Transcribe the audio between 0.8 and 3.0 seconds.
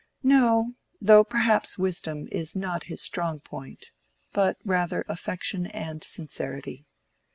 though perhaps wisdom is not